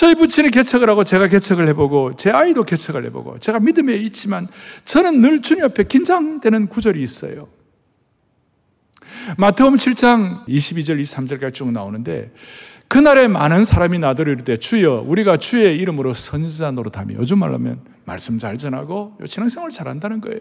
[0.00, 4.48] 저희 부친이 개척을 하고 제가 개척을 해보고 제 아이도 개척을 해보고 제가 믿음에 있지만
[4.86, 7.48] 저는 늘 주님 앞에 긴장되는 구절이 있어요.
[9.36, 12.32] 마태복음 7장 22절 23절까지 쭉 나오는데
[12.88, 18.38] 그날에 많은 사람이 나더러 이르되 주여 우리가 주의 이름으로 선지자 노릇하며 요즘 말로 하면 말씀
[18.38, 20.40] 잘 전하고 신앙생활 잘한다는 거예요.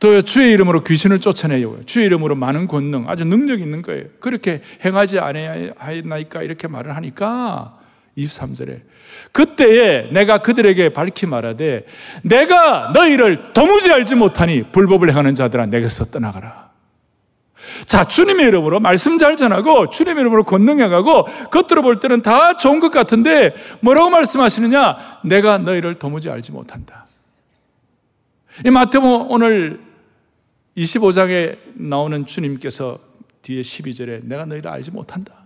[0.00, 1.84] 또 주의 이름으로 귀신을 쫓아내요.
[1.84, 4.04] 주의 이름으로 많은 권능, 아주 능력 있는 거예요.
[4.18, 7.77] 그렇게 행하지 않아야나이까 이렇게 말을 하니까
[8.18, 8.82] 23절에
[9.32, 11.86] 그때에 내가 그들에게 밝히 말하되
[12.22, 16.68] 내가 너희를 도무지 알지 못하니 불법을 행하는 자들아 내게서 떠나가라.
[17.86, 22.80] 자, 주님의 이름으로 말씀 잘 전하고 주님의 이름으로 권능해 가고 겉으로 볼 때는 다 좋은
[22.80, 24.96] 것 같은데 뭐라고 말씀하시느냐?
[25.24, 27.06] 내가 너희를 도무지 알지 못한다.
[28.64, 29.80] 이 마태복음 오늘
[30.76, 32.96] 25장에 나오는 주님께서
[33.42, 35.37] 뒤에 12절에 내가 너희를 알지 못한다.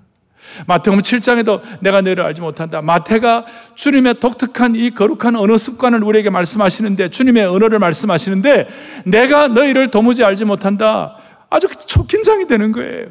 [0.67, 2.83] 마태복음 7장에도 내가 너희를 알지 못한다.
[2.83, 8.67] 마태가 주님의 독특한 이 거룩한 언어 습관을 우리에게 말씀하시는데 주님의 언어를 말씀하시는데
[9.07, 11.17] 내가 너희를 도무지 알지 못한다.
[11.51, 11.69] 아주
[12.09, 13.07] 긴장이 되는 거예요.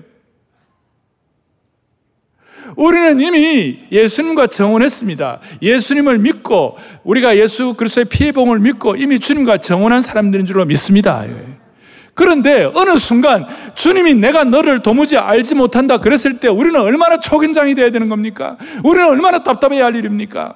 [2.76, 5.42] 우리는 이미 예수님과 정원했습니다.
[5.62, 11.26] 예수님을 믿고 우리가 예수 그리스도의 피해 봉을 믿고 이미 주님과 정원한 사람들인 줄로 믿습니다.
[12.14, 17.90] 그런데 어느 순간 주님이 내가 너를 도무지 알지 못한다 그랬을 때 우리는 얼마나 초긴장이 돼야
[17.90, 18.58] 되는 겁니까?
[18.84, 20.56] 우리는 얼마나 답답해야 할 일입니까?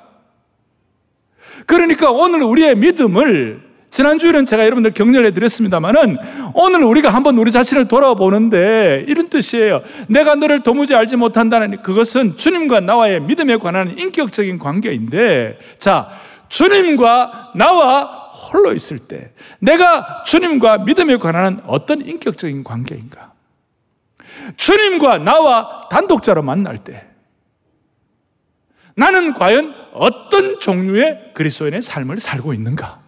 [1.65, 6.17] 그러니까 오늘 우리의 믿음을 지난주에는 제가 여러분들 격려해 드렸습니다만은
[6.53, 9.81] 오늘 우리가 한번 우리 자신을 돌아보는데 이런 뜻이에요.
[10.09, 16.09] 내가 너를 도무지 알지 못한다는 그것은 주님과 나와의 믿음에 관한 인격적인 관계인데 자,
[16.49, 18.24] 주님과 나와
[18.55, 23.33] 홀로 있을 때 내가 주님과 믿음에 관한 어떤 인격적인 관계인가?
[24.55, 27.05] 주님과 나와 단독자로 만날 때
[28.95, 32.99] 나는 과연 어떤 종류의 그리스도인의 삶을 살고 있는가?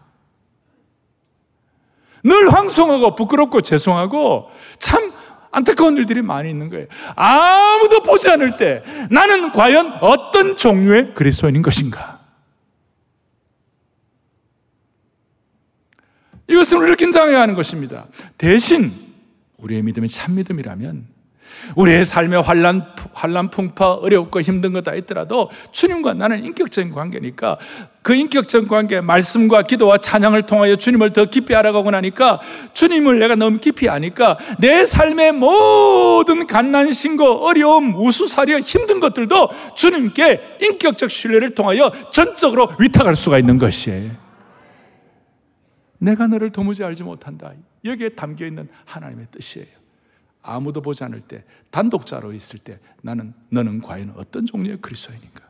[2.24, 5.14] 늘 황송하고 부끄럽고 죄송하고 참
[5.52, 6.88] 안타까운 일들이 많이 있는 거예요.
[7.16, 12.17] 아무도 보지 않을 때 나는 과연 어떤 종류의 그리스도인인 것인가?
[16.48, 18.06] 이것은 우리를 긴장해야 하는 것입니다.
[18.38, 18.92] 대신
[19.58, 21.18] 우리의 믿음이 참 믿음이라면
[21.76, 27.58] 우리의 삶의 환란, 환란 풍파, 어렵고 힘든 거다 있더라도 주님과 나는 인격적인 관계니까
[28.02, 32.40] 그 인격적인 관계, 말씀과 기도와 찬양을 통하여 주님을 더 깊이 알아가고 나니까
[32.74, 40.58] 주님을 내가 너무 깊이 아니까 내 삶의 모든 갓난 신고, 어려움, 우수사려, 힘든 것들도 주님께
[40.62, 44.27] 인격적 신뢰를 통하여 전적으로 위탁할 수가 있는 것이에요.
[46.00, 47.52] 내가 너를 도무지 알지 못한다.
[47.84, 49.68] 여기에 담겨 있는 하나님의 뜻이에요.
[50.42, 55.46] 아무도 보지 않을 때, 단독자로 있을 때 나는 너는 과연 어떤 종류의 그리스도인인가?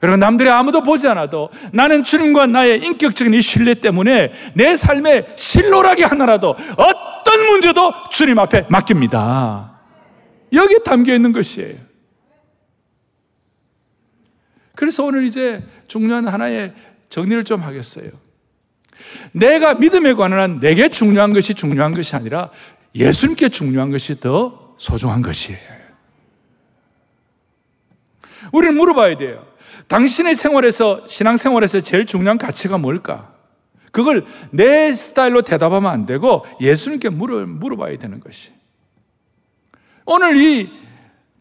[0.00, 6.04] 그리고 남들이 아무도 보지 않아도 나는 주님과 나의 인격적인 이 신뢰 때문에 내 삶에 실로라기
[6.04, 9.80] 하나라도 어떤 문제도 주님 앞에 맡깁니다.
[10.52, 11.74] 여기에 담겨 있는 것이에요.
[14.76, 16.72] 그래서 오늘 이제 중요한 하나의
[17.08, 18.08] 정리를 좀 하겠어요.
[19.32, 22.50] 내가 믿음에 관한 내게 중요한 것이 중요한 것이 아니라
[22.94, 25.58] 예수님께 중요한 것이 더 소중한 것이에요.
[28.52, 29.46] 우리는 물어봐야 돼요.
[29.88, 33.34] 당신의 생활에서, 신앙생활에서 제일 중요한 가치가 뭘까?
[33.90, 38.52] 그걸 내 스타일로 대답하면 안 되고 예수님께 물어, 물어봐야 되는 것이.
[40.04, 40.70] 오늘 이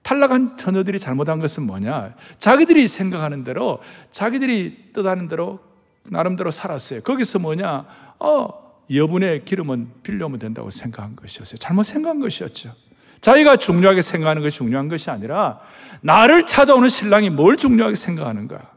[0.07, 2.13] 탈락한 처녀들이 잘못한 것은 뭐냐?
[2.39, 5.59] 자기들이 생각하는 대로, 자기들이 뜻하는 대로,
[6.05, 7.01] 나름대로 살았어요.
[7.01, 7.85] 거기서 뭐냐?
[8.19, 8.47] 어,
[8.93, 11.57] 여분의 기름은 빌려오면 된다고 생각한 것이었어요.
[11.57, 12.73] 잘못 생각한 것이었죠.
[13.19, 15.59] 자기가 중요하게 생각하는 것이 중요한 것이 아니라
[15.99, 18.76] 나를 찾아오는 신랑이 뭘 중요하게 생각하는가.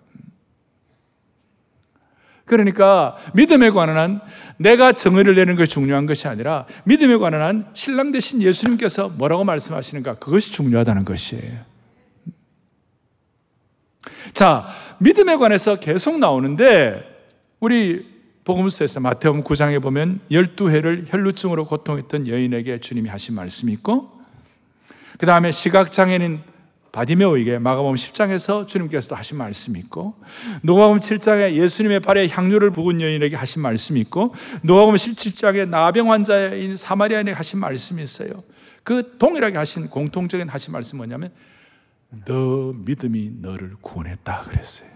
[2.51, 4.21] 그러니까 믿음에 관한
[4.57, 10.51] 내가 정의를 내는 것이 중요한 것이 아니라 믿음에 관한 신랑 대신 예수님께서 뭐라고 말씀하시는가 그것이
[10.51, 11.61] 중요하다는 것이에요.
[14.33, 14.67] 자,
[14.99, 17.05] 믿음에 관해서 계속 나오는데
[17.61, 18.05] 우리
[18.43, 24.11] 복음서에서 마태복음 9장에 보면 12회를 혈루증으로 고통했던 여인에게 주님이 하신 말씀이 있고
[25.21, 26.41] 그 다음에 시각장애인
[26.93, 30.15] 바디메오에게 마가복음 10장에서 주님께서도 하신 말씀이 있고
[30.63, 37.37] 누가복음 7장에 예수님의 발에 향유를 부은 여인에게 하신 말씀이 있고 누가복음 17장에 나병 환자인 사마리아인에게
[37.37, 38.31] 하신 말씀이 있어요.
[38.83, 41.31] 그 동일하게 하신 공통적인 하신 말씀 뭐냐면
[42.27, 44.89] 너 믿음이 너를 구원했다 그랬어요.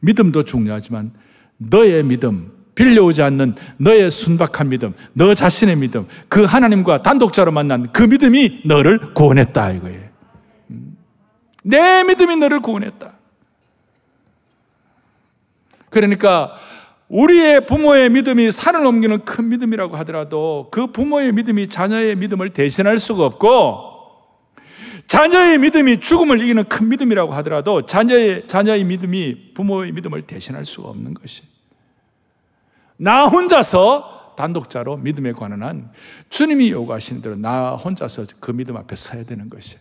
[0.00, 1.12] 믿음도 중요하지만
[1.56, 8.02] 너의 믿음 빌려오지 않는 너의 순박한 믿음, 너 자신의 믿음, 그 하나님과 단독자로 만난 그
[8.02, 10.01] 믿음이 너를 구원했다 이거예요.
[11.64, 11.70] 음.
[11.70, 13.12] 내 믿음이 너를 구원했다.
[15.90, 16.54] 그러니까
[17.08, 23.26] 우리의 부모의 믿음이 산을 옮기는 큰 믿음이라고 하더라도 그 부모의 믿음이 자녀의 믿음을 대신할 수가
[23.26, 23.92] 없고
[25.06, 31.12] 자녀의 믿음이 죽음을 이기는 큰 믿음이라고 하더라도 자녀의 자녀의 믿음이 부모의 믿음을 대신할 수가 없는
[31.12, 31.42] 것이.
[32.96, 35.90] 나 혼자서 단독자로 믿음에 관한 한
[36.30, 39.76] 주님이 요구하시는 대로 나 혼자서 그 믿음 앞에 서야 되는 것이.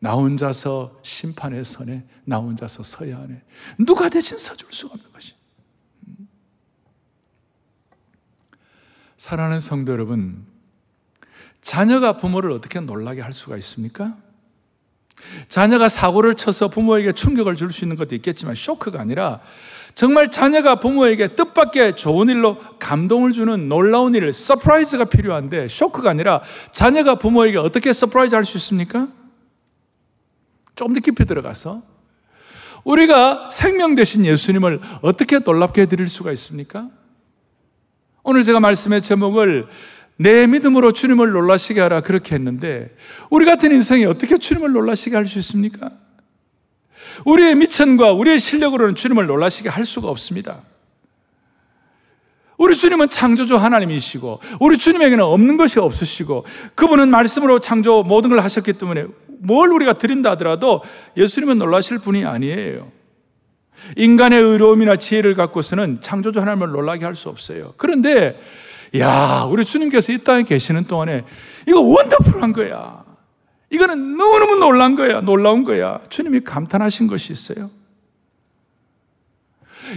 [0.00, 3.42] 나 혼자서 심판의 선에 나 혼자서 서야 하네.
[3.78, 5.34] 누가 대신 서줄 수가 없는 것이.
[9.16, 10.46] 사랑하는 성도 여러분,
[11.60, 14.16] 자녀가 부모를 어떻게 놀라게 할 수가 있습니까?
[15.48, 19.40] 자녀가 사고를 쳐서 부모에게 충격을 줄 수 있는 것도 있겠지만 쇼크가 아니라
[19.94, 27.16] 정말 자녀가 부모에게 뜻밖의 좋은 일로 감동을 주는 놀라운 일, surprise가 필요한데 쇼크가 아니라 자녀가
[27.16, 29.08] 부모에게 어떻게 surprise 할 수 있습니까?
[30.78, 31.82] 조금 더 깊이 들어가서
[32.84, 36.88] 우리가 생명 되신 예수님을 어떻게 놀랍게 해드릴 수가 있습니까?
[38.22, 39.66] 오늘 제가 말씀의 제목을
[40.18, 42.94] 내 믿음으로 주님을 놀라시게 하라 그렇게 했는데
[43.28, 45.90] 우리 같은 인생이 어떻게 주님을 놀라시게 할 수 있습니까?
[47.26, 50.62] 우리의 밑천과 우리의 실력으로는 주님을 놀라시게 할 수가 없습니다.
[52.56, 56.44] 우리 주님은 창조주 하나님이시고 우리 주님에게는 없는 것이 없으시고
[56.76, 59.06] 그분은 말씀으로 창조 모든 걸 하셨기 때문에
[59.40, 60.82] 뭘 우리가 드린다 하더라도
[61.16, 62.90] 예수님은 놀라실 분이 아니에요.
[63.96, 67.74] 인간의 의로움이나 지혜를 갖고서는 창조주 하나님을 놀라게 할 수 없어요.
[67.76, 68.38] 그런데
[68.98, 71.24] 야, 우리 주님께서 이 땅에 계시는 동안에
[71.68, 73.04] 이거 원더풀한 거야.
[73.70, 75.20] 이거는 너무너무 놀란 거야.
[75.20, 76.00] 놀라운 거야.
[76.08, 77.70] 주님이 감탄하신 것이 있어요.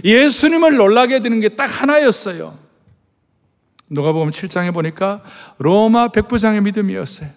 [0.04, 2.56] 예수님을 놀라게 되는 게 딱 하나였어요.
[3.90, 5.22] 누가 보면 7장에 보니까
[5.58, 7.28] 로마 백부장의 믿음이었어요.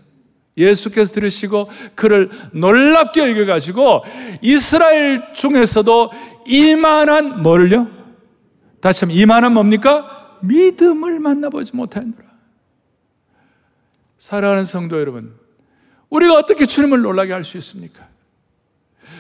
[0.57, 4.03] 예수께서 들으시고 그를 놀랍게 여겨가지고
[4.41, 6.11] 이스라엘 중에서도
[6.47, 7.87] 이만한 뭐를요?
[8.79, 10.37] 다시 한번 이만한 뭡니까?
[10.41, 12.25] 믿음을 만나보지 못하느라.
[14.17, 15.33] 사랑하는 성도 여러분,
[16.09, 18.07] 우리가 어떻게 주님을 놀라게 할 수 있습니까?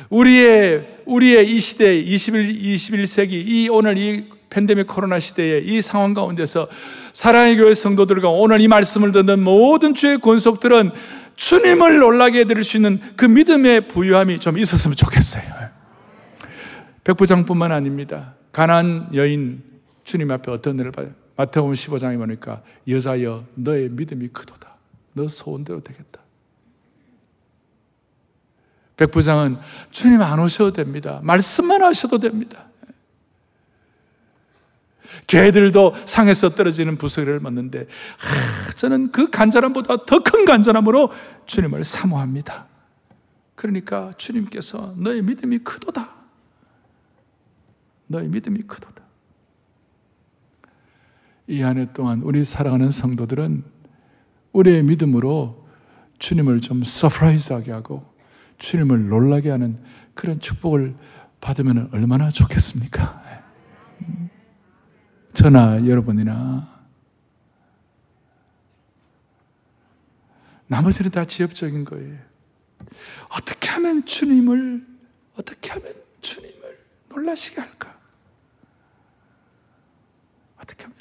[0.09, 6.67] 우리의, 우리의 이 시대, 21, 21세기, 이 오늘 이 팬데믹 코로나 시대의 이 상황 가운데서
[7.11, 10.91] 사랑의 교회 성도들과 오늘 이 말씀을 듣는 모든 주의 권속들은
[11.35, 15.43] 주님을 놀라게 해드릴 수 있는 그 믿음의 부유함이 좀 있었으면 좋겠어요.
[17.03, 18.35] 백부장뿐만 아닙니다.
[18.51, 19.63] 가난 여인
[20.03, 21.11] 주님 앞에 어떤 일을 봐요?
[21.35, 24.75] 마태복음 15장에 보니까 여자여 너의 믿음이 크도다.
[25.13, 26.21] 너 소원대로 되겠다.
[28.97, 29.57] 백부장은
[29.91, 31.19] 주님 안 오셔도 됩니다.
[31.23, 32.64] 말씀만 하셔도 됩니다.
[35.27, 41.11] 개들도 상에서 떨어지는 부스를 먹는데 아, 저는 그 간절함보다 더 큰 간절함으로
[41.45, 42.67] 주님을 사모합니다.
[43.55, 46.13] 그러니까 주님께서 너의 믿음이 크도다.
[48.07, 49.03] 너의 믿음이 크도다.
[51.47, 53.63] 이 한 해 동안 우리 사랑하는 성도들은
[54.51, 55.67] 우리의 믿음으로
[56.17, 58.03] 주님을 좀 surprise하게 하고
[58.57, 59.77] 주님을 놀라게 하는
[60.15, 60.95] 그런 축복을
[61.41, 63.21] 받으면 얼마나 좋겠습니까?
[65.35, 66.65] 저나 여러분이나
[70.67, 72.17] 나머지는 다 지엽적인 거예요.
[73.29, 74.85] 어떻게 하면 주님을
[75.37, 77.95] 어떻게 하면 주님을 놀라시게 할까?
[80.57, 80.97] 어떻게 하면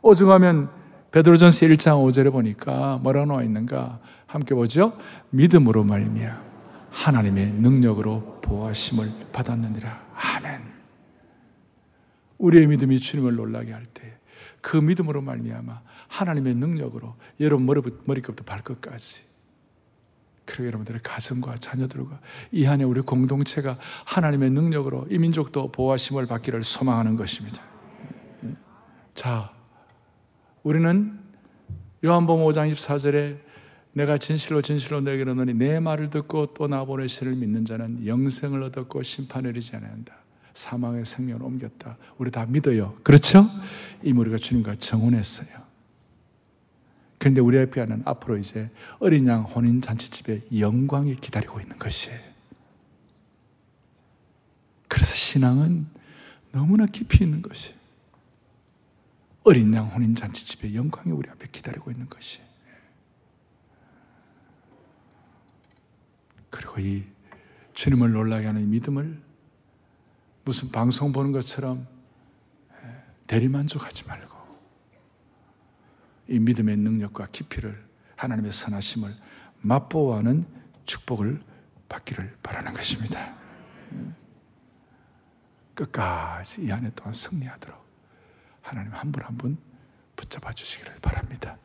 [0.00, 0.70] 오죽하면
[1.10, 3.98] 베드로전서 1장 5절에 보니까 뭐라고 나와 있는가?
[4.26, 4.96] 함께 보죠.
[5.30, 6.48] 믿음으로 말미암
[6.90, 10.06] 하나님의 능력으로 보호하심을 받았느니라.
[10.14, 10.67] 아멘.
[12.38, 14.18] 우리의 믿음이 주님을 놀라게 할 때
[14.60, 19.28] 그 믿음으로 말미암아 하나님의 능력으로 여러분 머리부터 발끝까지
[20.44, 22.20] 그리고 여러분들의 가정과 자녀들과
[22.52, 27.62] 이 한해 우리 공동체가 하나님의 능력으로 이 민족도 보호하심을 받기를 소망하는 것입니다.
[29.14, 29.52] 자,
[30.62, 31.18] 우리는
[32.04, 33.38] 요한복음 5장 24절에
[33.92, 39.56] 내가 진실로 진실로 너에게 이르노니 내 말을 듣고 또 나보내시를 믿는 자는 영생을 얻었고 심판을
[39.56, 40.16] 이지 않는다.
[40.58, 41.96] 사망의 생명을 옮겼다.
[42.18, 42.98] 우리 다 믿어요.
[43.04, 43.46] 그렇죠?
[44.02, 45.68] 이미 우리가 주님과 정혼했어요.
[47.16, 48.68] 그런데 우리 앞에는 앞으로 이제
[48.98, 52.18] 어린 양 혼인 잔치집에 영광이 기다리고 있는 것이에요.
[54.88, 55.86] 그래서 신앙은
[56.50, 57.74] 너무나 깊이 있는 것이
[59.44, 62.40] 어린 양 혼인 잔치집에 영광이 우리 앞에 기다리고 있는 것이
[66.50, 67.04] 그리고 이
[67.74, 69.27] 주님을 놀라게 하는 이 믿음을
[70.48, 71.86] 무슨 방송 보는 것처럼
[73.26, 74.34] 대리만족하지 말고
[76.28, 79.12] 이 믿음의 능력과 깊이를 하나님의 선하심을
[79.60, 80.46] 맛보아하는
[80.86, 81.42] 축복을
[81.90, 83.34] 받기를 바라는 것입니다.
[85.74, 87.78] 끝까지 이 안에 또한 승리하도록
[88.62, 89.58] 하나님 한 분 한 분
[90.16, 91.58] 붙잡아 주시기를 바랍니다.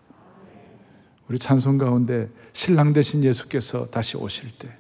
[1.30, 4.78] 우리 찬송 가운데 신랑 되신 예수께서 다시 오실 때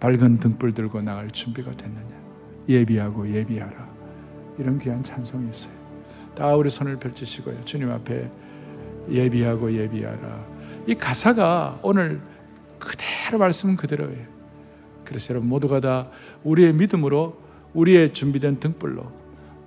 [0.00, 2.33] 밝은 등불 들고 나갈 준비가 됐느냐?
[2.68, 3.88] 예비하고 예비하라.
[4.58, 5.72] 이런 귀한 찬송이 있어요.
[6.34, 7.64] 다 우리 손을 펼치시고요.
[7.64, 8.30] 주님 앞에
[9.10, 10.46] 예비하고 예비하라.
[10.86, 12.20] 이 가사가 오늘
[12.78, 14.26] 그대로 말씀은 그대로예요.
[15.04, 16.08] 그래서 여러분 모두가 다
[16.42, 17.36] 우리의 믿음으로
[17.74, 19.10] 우리의 준비된 등불로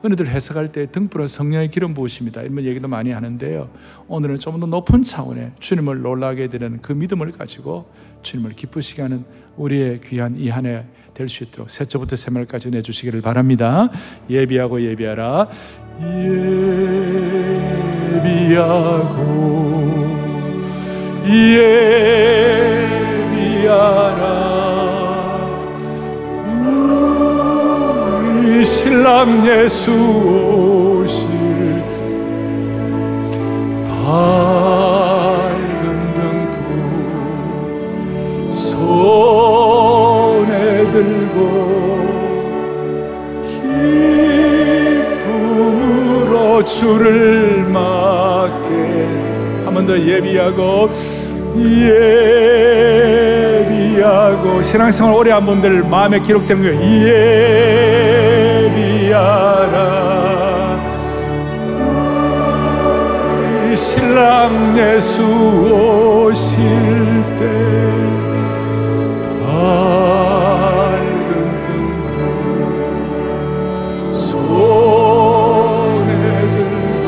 [0.02, 2.42] 흔히들 해석할 때 등불은 성령의 기름 부으십니다.
[2.42, 3.70] 이런 얘기도 많이 하는데요.
[4.08, 7.90] 오늘은 좀 더 높은 차원의 주님을 놀라게 되는 그 믿음을 가지고
[8.24, 9.26] 주님을 기쁘시게 하는
[9.58, 10.84] 우리의 귀한 이 한 해
[11.18, 13.90] 될 수 있도록 새초부터 새말까지 내주시기를 바랍니다.
[14.30, 15.48] 예비하고 예비하라.
[18.78, 20.08] 예비하고
[23.18, 24.47] 예비하라
[28.66, 31.28] 신랑 예수 오실
[33.88, 36.58] 밝은 등불
[39.32, 41.38] 손에 들고
[45.28, 48.68] 기쁨으로 주를 맞게
[49.66, 50.90] 한 번 더 예비하고
[53.58, 57.08] 예비하고 신앙생활 오래 한 분들 마음에 기록된 거예요.
[57.08, 57.97] 예
[59.18, 59.78] 비하라
[63.72, 65.24] 이 신랑 예수
[66.30, 66.54] 오실
[67.40, 67.42] 때
[69.44, 71.32] 밝은
[71.64, 72.14] 등불
[74.14, 76.12] 손에
[76.54, 77.06] 들고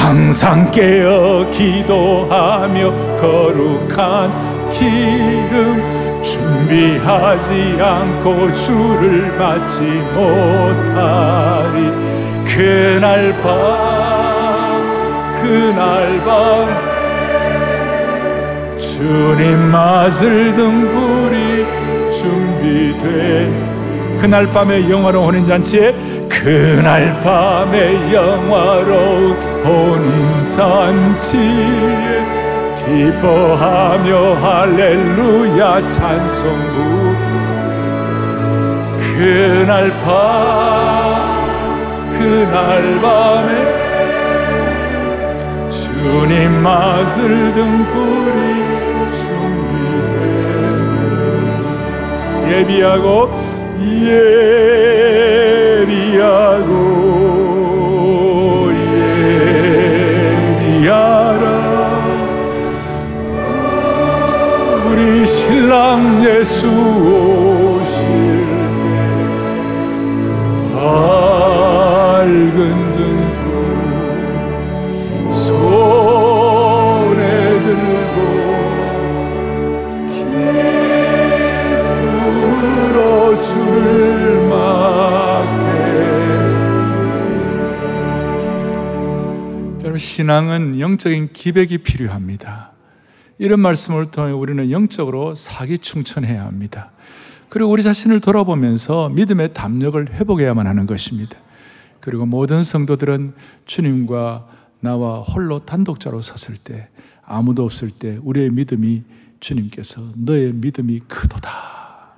[0.00, 9.82] 항상 깨어 기도하며 거룩한 기름 준비하지 않고 주를 맞지
[10.14, 11.92] 못하리.
[12.46, 14.80] 그날 밤
[15.42, 16.66] 그날 밤
[18.78, 21.66] 주님 맞을 등불이
[22.10, 23.70] 준비돼.
[24.18, 25.94] 그날 밤의 영화로운 혼인잔치에
[26.42, 31.20] 그날 밤의 영화로운 혼인잔치에
[32.78, 36.80] 기뻐하며 할렐루야 찬송부.
[39.18, 40.08] 그날 밤
[42.10, 43.50] 그날 밤에
[45.68, 48.38] 주님 맞을 등불이
[49.90, 51.02] 준비되네
[52.50, 53.06] 예비하고
[54.06, 54.99] 예
[55.90, 56.70] 비하라
[60.62, 61.44] 예비하라.
[64.86, 67.29] 우리 신랑 예수
[90.20, 92.72] 신앙은 영적인 기백이 필요합니다.
[93.38, 96.92] 이런 말씀을 통해 우리는 영적으로 사기 충천해야 합니다.
[97.48, 101.38] 그리고 우리 자신을 돌아보면서 믿음의 담력을 회복해야만 하는 것입니다.
[102.00, 103.32] 그리고 모든 성도들은
[103.64, 104.46] 주님과
[104.80, 106.90] 나와 홀로 단독자로 섰을 때
[107.22, 109.02] 아무도 없을 때 우리의 믿음이
[109.40, 112.12] 주님께서 너의 믿음이 크도다.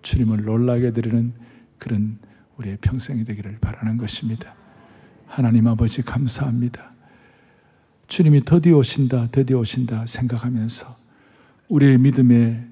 [0.00, 1.34] 주님을 놀라게 드리는
[1.76, 2.20] 그런
[2.56, 4.54] 우리의 평생이 되기를 바라는 것입니다.
[5.26, 6.96] 하나님 아버지 감사합니다.
[8.08, 10.86] 주님이 드디어 오신다, 드디어 오신다 생각하면서
[11.68, 12.64] 우리의 믿음의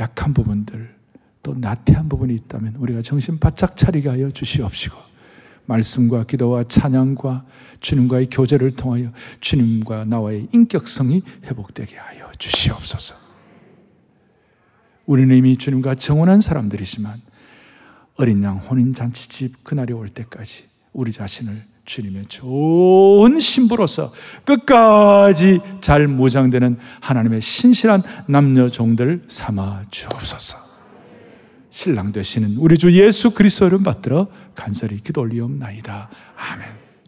[0.00, 0.96] 약한 부분들,
[1.42, 4.96] 또 나태한 부분이 있다면 우리가 정신 바짝 차리게 하여 주시옵시고,
[5.66, 7.44] 말씀과 기도와 찬양과
[7.80, 13.14] 주님과의 교제를 통하여 주님과 나와의 인격성이 회복되게 하여 주시옵소서.
[15.04, 17.20] 우리는 이미 주님과 정원한 사람들이지만
[18.16, 20.64] 어린 양 혼인잔치집 그날이 올 때까지
[20.94, 24.12] 우리 자신을 주님의 좋은 신부로서
[24.44, 30.58] 끝까지 잘 무장되는 하나님의 신실한 남녀 종들 삼아 주옵소서.
[31.70, 36.10] 신랑 되시는 우리 주 예수 그리스도를 받들어 간절히 기도 올리옵나이다.
[36.36, 36.77] 아멘.